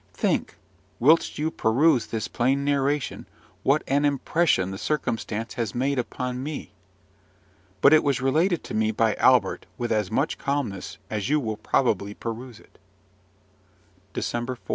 Think, 0.15 0.57
whilst 0.99 1.37
you 1.37 1.51
peruse 1.51 2.07
this 2.07 2.27
plain 2.27 2.65
narration, 2.65 3.27
what 3.61 3.83
an 3.87 4.03
impression 4.03 4.71
the 4.71 4.79
circumstance 4.79 5.53
has 5.53 5.75
made 5.75 5.99
upon 5.99 6.41
me! 6.41 6.71
But 7.81 7.93
it 7.93 8.03
was 8.03 8.19
related 8.19 8.63
to 8.63 8.73
me 8.73 8.89
by 8.89 9.13
Albert 9.17 9.67
with 9.77 9.91
as 9.91 10.09
much 10.09 10.39
calmness 10.39 10.97
as 11.11 11.29
you 11.29 11.39
will 11.39 11.55
probably 11.57 12.15
peruse 12.15 12.59
it. 12.59 12.79
DECEMBER 14.13 14.55
4. 14.55 14.65